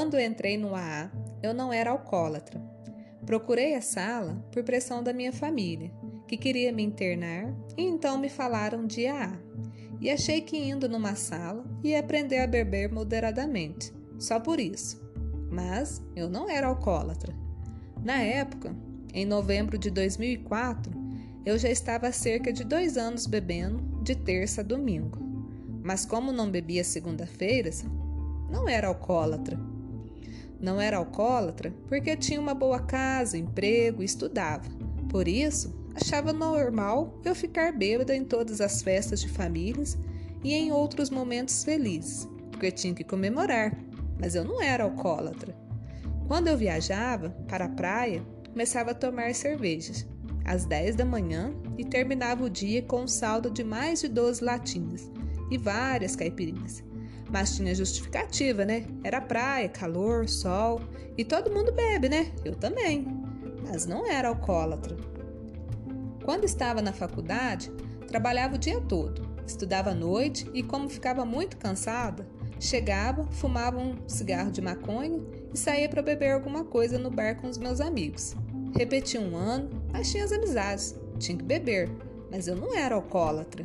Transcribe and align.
Quando 0.00 0.18
entrei 0.18 0.56
no 0.56 0.74
AA, 0.74 1.10
eu 1.42 1.52
não 1.52 1.70
era 1.70 1.90
alcoólatra. 1.90 2.58
Procurei 3.26 3.74
a 3.74 3.82
sala 3.82 4.42
por 4.50 4.64
pressão 4.64 5.02
da 5.02 5.12
minha 5.12 5.30
família, 5.30 5.92
que 6.26 6.38
queria 6.38 6.72
me 6.72 6.82
internar, 6.82 7.54
e 7.76 7.82
então 7.82 8.16
me 8.16 8.30
falaram 8.30 8.86
de 8.86 9.06
AA. 9.06 9.38
E 10.00 10.08
achei 10.08 10.40
que 10.40 10.56
indo 10.56 10.88
numa 10.88 11.14
sala 11.14 11.66
ia 11.84 12.00
aprender 12.00 12.38
a 12.38 12.46
beber 12.46 12.90
moderadamente, 12.90 13.92
só 14.18 14.40
por 14.40 14.58
isso. 14.58 14.98
Mas 15.50 16.02
eu 16.16 16.30
não 16.30 16.48
era 16.48 16.68
alcoólatra. 16.68 17.36
Na 18.02 18.22
época, 18.22 18.74
em 19.12 19.26
novembro 19.26 19.76
de 19.76 19.90
2004, 19.90 20.90
eu 21.44 21.58
já 21.58 21.68
estava 21.68 22.08
há 22.08 22.12
cerca 22.12 22.50
de 22.50 22.64
dois 22.64 22.96
anos 22.96 23.26
bebendo 23.26 24.02
de 24.02 24.14
terça 24.14 24.62
a 24.62 24.64
domingo. 24.64 25.18
Mas 25.84 26.06
como 26.06 26.32
não 26.32 26.50
bebia 26.50 26.84
segunda-feiras, 26.84 27.84
não 28.50 28.66
era 28.66 28.88
alcoólatra. 28.88 29.68
Não 30.60 30.80
era 30.80 30.98
alcoólatra 30.98 31.72
porque 31.88 32.16
tinha 32.16 32.40
uma 32.40 32.54
boa 32.54 32.80
casa, 32.80 33.38
emprego 33.38 34.02
e 34.02 34.04
estudava. 34.04 34.68
Por 35.08 35.26
isso, 35.26 35.74
achava 35.94 36.32
normal 36.32 37.18
eu 37.24 37.34
ficar 37.34 37.72
bêbada 37.72 38.14
em 38.14 38.24
todas 38.24 38.60
as 38.60 38.82
festas 38.82 39.20
de 39.20 39.28
famílias 39.28 39.98
e 40.44 40.54
em 40.54 40.70
outros 40.70 41.10
momentos 41.10 41.64
felizes, 41.64 42.28
porque 42.50 42.70
tinha 42.70 42.94
que 42.94 43.04
comemorar, 43.04 43.76
mas 44.18 44.34
eu 44.34 44.44
não 44.44 44.60
era 44.60 44.84
alcoólatra. 44.84 45.56
Quando 46.28 46.48
eu 46.48 46.56
viajava 46.56 47.30
para 47.48 47.64
a 47.64 47.68
praia, 47.68 48.22
começava 48.50 48.92
a 48.92 48.94
tomar 48.94 49.34
cervejas 49.34 50.06
às 50.44 50.64
10 50.64 50.96
da 50.96 51.04
manhã 51.04 51.52
e 51.76 51.84
terminava 51.84 52.44
o 52.44 52.50
dia 52.50 52.82
com 52.82 53.02
um 53.02 53.08
saldo 53.08 53.50
de 53.50 53.64
mais 53.64 54.00
de 54.00 54.08
12 54.08 54.44
latinhas 54.44 55.10
e 55.50 55.58
várias 55.58 56.14
caipirinhas. 56.14 56.84
Mas 57.30 57.56
tinha 57.56 57.74
justificativa, 57.74 58.64
né? 58.64 58.86
Era 59.04 59.20
praia, 59.20 59.68
calor, 59.68 60.28
sol 60.28 60.80
e 61.16 61.24
todo 61.24 61.50
mundo 61.50 61.72
bebe, 61.72 62.08
né? 62.08 62.32
Eu 62.44 62.54
também. 62.54 63.06
Mas 63.66 63.86
não 63.86 64.06
era 64.06 64.28
alcoólatra. 64.28 64.96
Quando 66.24 66.44
estava 66.44 66.82
na 66.82 66.92
faculdade, 66.92 67.70
trabalhava 68.06 68.56
o 68.56 68.58
dia 68.58 68.80
todo, 68.80 69.28
estudava 69.46 69.90
à 69.90 69.94
noite 69.94 70.48
e, 70.52 70.62
como 70.62 70.88
ficava 70.88 71.24
muito 71.24 71.56
cansada, 71.56 72.26
chegava, 72.58 73.26
fumava 73.30 73.78
um 73.78 73.96
cigarro 74.06 74.50
de 74.50 74.60
maconha 74.60 75.20
e 75.52 75.58
saía 75.58 75.88
para 75.88 76.02
beber 76.02 76.32
alguma 76.32 76.64
coisa 76.64 76.98
no 76.98 77.10
bar 77.10 77.40
com 77.40 77.48
os 77.48 77.56
meus 77.56 77.80
amigos. 77.80 78.34
Repetia 78.76 79.20
um 79.20 79.36
ano, 79.36 79.70
mas 79.92 80.10
tinha 80.10 80.24
as 80.24 80.32
amizades, 80.32 80.94
tinha 81.18 81.36
que 81.36 81.44
beber, 81.44 81.90
mas 82.30 82.46
eu 82.46 82.54
não 82.54 82.76
era 82.76 82.94
alcoólatra. 82.94 83.64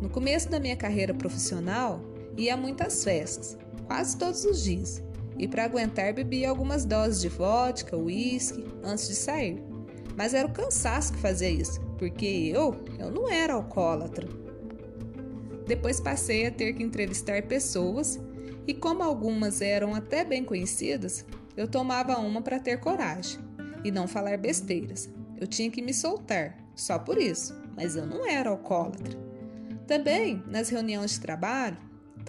No 0.00 0.08
começo 0.08 0.48
da 0.48 0.60
minha 0.60 0.76
carreira 0.76 1.12
profissional, 1.12 2.00
ia 2.36 2.54
a 2.54 2.56
muitas 2.56 3.02
festas, 3.04 3.56
quase 3.86 4.16
todos 4.16 4.44
os 4.44 4.62
dias, 4.62 5.02
e 5.38 5.48
para 5.48 5.64
aguentar 5.64 6.12
bebia 6.12 6.50
algumas 6.50 6.84
doses 6.84 7.20
de 7.20 7.28
vodka, 7.28 7.96
uísque 7.96 8.64
antes 8.82 9.08
de 9.08 9.14
sair. 9.14 9.62
Mas 10.16 10.34
era 10.34 10.46
o 10.46 10.52
cansaço 10.52 11.12
que 11.12 11.18
fazia 11.18 11.50
isso, 11.50 11.80
porque 11.98 12.50
eu, 12.54 12.76
eu 12.98 13.10
não 13.10 13.28
era 13.28 13.54
alcoólatra. 13.54 14.28
Depois 15.66 16.00
passei 16.00 16.46
a 16.46 16.50
ter 16.50 16.74
que 16.74 16.82
entrevistar 16.82 17.42
pessoas 17.44 18.20
e 18.66 18.74
como 18.74 19.02
algumas 19.02 19.60
eram 19.60 19.94
até 19.94 20.24
bem 20.24 20.44
conhecidas, 20.44 21.24
eu 21.56 21.66
tomava 21.66 22.18
uma 22.18 22.42
para 22.42 22.60
ter 22.60 22.78
coragem 22.78 23.40
e 23.82 23.90
não 23.90 24.06
falar 24.06 24.36
besteiras. 24.38 25.08
Eu 25.40 25.46
tinha 25.46 25.70
que 25.70 25.80
me 25.80 25.94
soltar, 25.94 26.56
só 26.74 26.98
por 26.98 27.18
isso, 27.18 27.58
mas 27.74 27.96
eu 27.96 28.04
não 28.04 28.26
era 28.26 28.50
alcoólatra. 28.50 29.18
Também, 29.86 30.42
nas 30.46 30.68
reuniões 30.68 31.12
de 31.12 31.20
trabalho, 31.20 31.78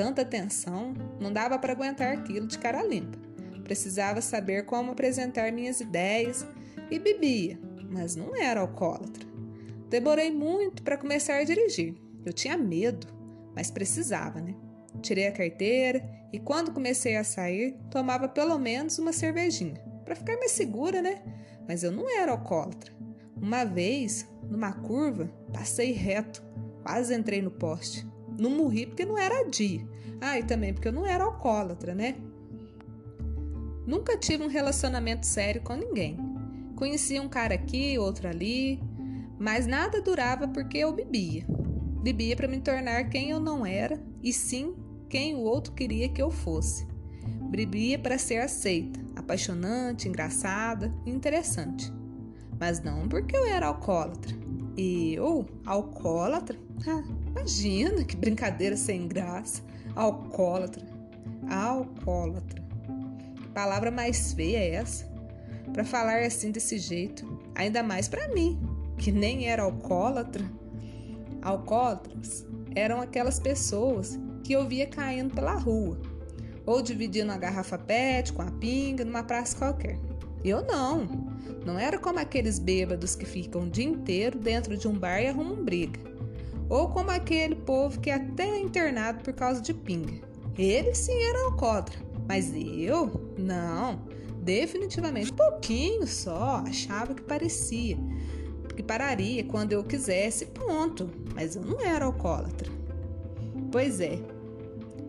tanta 0.00 0.24
tensão, 0.24 0.94
não 1.20 1.30
dava 1.30 1.58
para 1.58 1.74
aguentar 1.74 2.10
aquilo 2.16 2.46
de 2.46 2.58
cara 2.58 2.82
limpa. 2.82 3.18
Precisava 3.62 4.22
saber 4.22 4.64
como 4.64 4.92
apresentar 4.92 5.52
minhas 5.52 5.78
ideias 5.78 6.46
e 6.90 6.98
bebia, 6.98 7.60
mas 7.90 8.16
não 8.16 8.34
era 8.34 8.62
alcoólatra. 8.62 9.28
Demorei 9.90 10.30
muito 10.30 10.82
para 10.82 10.96
começar 10.96 11.34
a 11.34 11.44
dirigir. 11.44 11.94
Eu 12.24 12.32
tinha 12.32 12.56
medo, 12.56 13.06
mas 13.54 13.70
precisava, 13.70 14.40
né? 14.40 14.54
Tirei 15.02 15.26
a 15.26 15.32
carteira 15.32 16.02
e 16.32 16.38
quando 16.38 16.72
comecei 16.72 17.18
a 17.18 17.22
sair, 17.22 17.76
tomava 17.90 18.26
pelo 18.26 18.58
menos 18.58 18.98
uma 18.98 19.12
cervejinha, 19.12 19.84
para 20.02 20.16
ficar 20.16 20.38
mais 20.38 20.52
segura, 20.52 21.02
né? 21.02 21.22
Mas 21.68 21.82
eu 21.82 21.92
não 21.92 22.08
era 22.08 22.32
alcoólatra. 22.32 22.90
Uma 23.36 23.64
vez, 23.64 24.26
numa 24.48 24.72
curva, 24.72 25.30
passei 25.52 25.92
reto, 25.92 26.42
quase 26.82 27.14
entrei 27.14 27.42
no 27.42 27.50
poste. 27.50 28.08
Não 28.40 28.50
morri 28.50 28.86
porque 28.86 29.04
não 29.04 29.18
era 29.18 29.48
dia. 29.48 29.86
Ah, 30.20 30.38
e 30.38 30.42
também 30.42 30.72
porque 30.72 30.88
eu 30.88 30.92
não 30.92 31.06
era 31.06 31.24
alcoólatra, 31.24 31.94
né? 31.94 32.16
Nunca 33.86 34.16
tive 34.16 34.42
um 34.42 34.48
relacionamento 34.48 35.26
sério 35.26 35.60
com 35.62 35.74
ninguém. 35.74 36.16
Conhecia 36.74 37.20
um 37.20 37.28
cara 37.28 37.54
aqui, 37.54 37.98
outro 37.98 38.28
ali, 38.28 38.80
mas 39.38 39.66
nada 39.66 40.00
durava 40.00 40.48
porque 40.48 40.78
eu 40.78 40.92
bebia. 40.92 41.44
Bebia 42.02 42.34
para 42.34 42.48
me 42.48 42.60
tornar 42.60 43.10
quem 43.10 43.30
eu 43.30 43.38
não 43.40 43.66
era 43.66 44.02
e 44.22 44.32
sim 44.32 44.74
quem 45.08 45.34
o 45.34 45.40
outro 45.40 45.72
queria 45.72 46.08
que 46.08 46.22
eu 46.22 46.30
fosse. 46.30 46.86
Bebia 47.50 47.98
para 47.98 48.16
ser 48.16 48.38
aceita, 48.38 49.00
apaixonante, 49.16 50.08
engraçada 50.08 50.94
e 51.04 51.10
interessante 51.10 51.92
mas 52.60 52.82
não 52.82 53.08
porque 53.08 53.34
eu 53.34 53.46
era 53.46 53.66
alcoólatra. 53.66 54.36
Eu, 54.76 55.46
alcoólatra? 55.64 56.58
Ah, 56.86 57.02
imagina 57.30 58.04
que 58.04 58.16
brincadeira 58.16 58.76
sem 58.76 59.08
graça. 59.08 59.62
Alcoólatra. 59.94 60.86
Alcoólatra. 61.48 62.62
Que 63.36 63.48
palavra 63.48 63.90
mais 63.90 64.32
feia 64.32 64.58
é 64.58 64.74
essa? 64.74 65.10
Para 65.72 65.84
falar 65.84 66.22
assim 66.22 66.50
desse 66.50 66.78
jeito, 66.78 67.40
ainda 67.54 67.82
mais 67.82 68.08
para 68.08 68.28
mim, 68.28 68.60
que 68.98 69.12
nem 69.12 69.46
era 69.48 69.62
alcoólatra. 69.62 70.44
Alcoólatras 71.42 72.46
eram 72.74 73.00
aquelas 73.00 73.38
pessoas 73.38 74.18
que 74.44 74.52
eu 74.52 74.66
via 74.66 74.86
caindo 74.86 75.34
pela 75.34 75.54
rua, 75.54 76.00
ou 76.66 76.82
dividindo 76.82 77.32
a 77.32 77.38
garrafa 77.38 77.78
PET 77.78 78.32
com 78.32 78.42
a 78.42 78.50
pinga 78.50 79.04
numa 79.04 79.22
praça 79.22 79.56
qualquer. 79.56 79.98
Eu 80.44 80.62
não. 80.64 81.06
Não 81.64 81.78
era 81.78 81.98
como 81.98 82.18
aqueles 82.18 82.58
bêbados 82.58 83.14
que 83.14 83.26
ficam 83.26 83.62
o 83.62 83.70
dia 83.70 83.84
inteiro 83.84 84.38
dentro 84.38 84.76
de 84.76 84.88
um 84.88 84.98
bar 84.98 85.20
e 85.20 85.28
arrumam 85.28 85.62
briga. 85.62 86.00
Ou 86.70 86.88
como 86.88 87.10
aquele 87.10 87.56
povo 87.56 88.00
que 88.00 88.08
é 88.08 88.14
até 88.14 88.60
internado 88.60 89.24
por 89.24 89.34
causa 89.34 89.60
de 89.60 89.74
pinga. 89.74 90.14
Ele 90.56 90.94
sim 90.94 91.20
era 91.24 91.46
alcoólatra, 91.46 91.98
mas 92.28 92.52
eu 92.54 93.34
não. 93.36 94.08
Definitivamente, 94.40 95.32
pouquinho 95.32 96.06
só, 96.06 96.62
achava 96.66 97.12
que 97.12 97.22
parecia. 97.22 97.98
Que 98.76 98.82
pararia 98.82 99.44
quando 99.44 99.72
eu 99.72 99.82
quisesse, 99.82 100.46
ponto. 100.46 101.10
Mas 101.34 101.56
eu 101.56 101.62
não 101.62 101.80
era 101.80 102.04
alcoólatra. 102.04 102.70
Pois 103.72 104.00
é, 104.00 104.18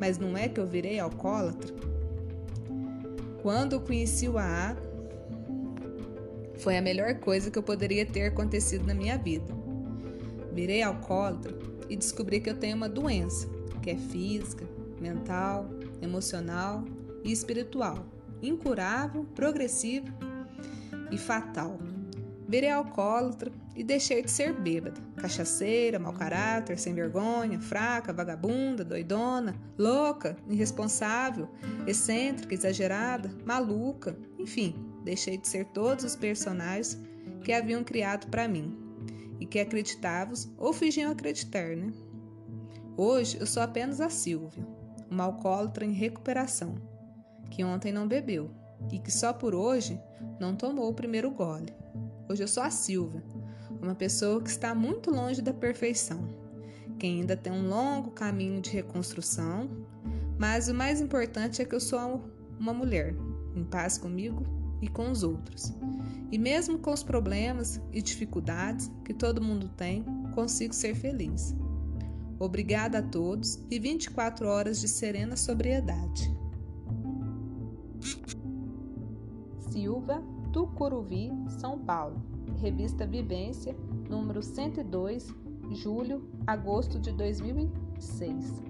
mas 0.00 0.16
não 0.16 0.36
é 0.36 0.48
que 0.48 0.58
eu 0.58 0.66
virei 0.66 0.98
alcoólatra? 0.98 1.74
Quando 3.42 3.74
eu 3.74 3.80
conheci 3.80 4.28
o 4.28 4.38
AA, 4.38 4.76
foi 6.58 6.76
a 6.76 6.82
melhor 6.82 7.14
coisa 7.16 7.50
que 7.50 7.58
eu 7.58 7.62
poderia 7.62 8.04
ter 8.04 8.26
acontecido 8.26 8.86
na 8.86 8.94
minha 8.94 9.16
vida. 9.16 9.60
Virei 10.52 10.82
alcoólatra 10.82 11.56
e 11.88 11.96
descobri 11.96 12.40
que 12.40 12.50
eu 12.50 12.56
tenho 12.56 12.76
uma 12.76 12.88
doença, 12.88 13.48
que 13.82 13.90
é 13.90 13.96
física, 13.96 14.66
mental, 15.00 15.68
emocional 16.02 16.84
e 17.24 17.32
espiritual, 17.32 18.06
incurável, 18.42 19.24
progressiva 19.34 20.08
e 21.10 21.18
fatal. 21.18 21.78
Virei 22.48 22.70
alcoólatra 22.70 23.52
e 23.76 23.84
deixei 23.84 24.22
de 24.22 24.30
ser 24.30 24.52
bêbada, 24.52 25.00
cachaceira, 25.16 25.98
mau 25.98 26.12
caráter, 26.12 26.78
sem 26.78 26.92
vergonha, 26.92 27.60
fraca, 27.60 28.12
vagabunda, 28.12 28.84
doidona, 28.84 29.54
louca, 29.78 30.36
irresponsável, 30.48 31.48
excêntrica, 31.86 32.52
exagerada, 32.52 33.30
maluca, 33.46 34.16
enfim, 34.38 34.74
Deixei 35.04 35.38
de 35.38 35.48
ser 35.48 35.66
todos 35.66 36.04
os 36.04 36.14
personagens 36.14 36.98
que 37.42 37.52
haviam 37.52 37.82
criado 37.82 38.28
para 38.28 38.46
mim 38.46 38.89
e 39.40 39.46
que 39.46 39.58
acreditavam 39.58 40.34
ou 40.58 40.72
fingiam 40.72 41.10
acreditar, 41.10 41.74
né? 41.74 41.92
Hoje 42.96 43.38
eu 43.40 43.46
sou 43.46 43.62
apenas 43.62 44.00
a 44.00 44.10
Silvia, 44.10 44.64
uma 45.10 45.24
alcoólatra 45.24 45.84
em 45.84 45.92
recuperação, 45.92 46.74
que 47.50 47.64
ontem 47.64 47.90
não 47.90 48.06
bebeu 48.06 48.50
e 48.92 48.98
que 48.98 49.10
só 49.10 49.32
por 49.32 49.54
hoje 49.54 49.98
não 50.38 50.54
tomou 50.54 50.88
o 50.88 50.94
primeiro 50.94 51.30
gole. 51.30 51.72
Hoje 52.28 52.44
eu 52.44 52.48
sou 52.48 52.62
a 52.62 52.70
Silvia, 52.70 53.24
uma 53.80 53.94
pessoa 53.94 54.42
que 54.42 54.50
está 54.50 54.74
muito 54.74 55.10
longe 55.10 55.40
da 55.40 55.54
perfeição, 55.54 56.28
que 56.98 57.06
ainda 57.06 57.36
tem 57.36 57.52
um 57.52 57.68
longo 57.68 58.10
caminho 58.10 58.60
de 58.60 58.70
reconstrução, 58.70 59.70
mas 60.38 60.68
o 60.68 60.74
mais 60.74 61.00
importante 61.00 61.62
é 61.62 61.64
que 61.64 61.74
eu 61.74 61.80
sou 61.80 62.22
uma 62.58 62.74
mulher 62.74 63.14
em 63.56 63.64
paz 63.64 63.96
comigo 63.96 64.59
e 64.80 64.88
com 64.88 65.10
os 65.10 65.22
outros. 65.22 65.74
E 66.30 66.38
mesmo 66.38 66.78
com 66.78 66.92
os 66.92 67.02
problemas 67.02 67.80
e 67.92 68.00
dificuldades 68.00 68.90
que 69.04 69.12
todo 69.12 69.42
mundo 69.42 69.68
tem, 69.76 70.04
consigo 70.34 70.74
ser 70.74 70.94
feliz. 70.94 71.54
Obrigada 72.38 72.98
a 72.98 73.02
todos 73.02 73.62
e 73.70 73.78
24 73.78 74.46
horas 74.46 74.80
de 74.80 74.88
serena 74.88 75.36
sobriedade. 75.36 76.34
Silva, 79.70 80.22
Tucuruvi, 80.52 81.30
São 81.48 81.78
Paulo. 81.78 82.22
Revista 82.58 83.06
Vivência, 83.06 83.74
número 84.08 84.42
102, 84.42 85.34
julho, 85.70 86.30
agosto 86.46 86.98
de 86.98 87.12
2006. 87.12 88.69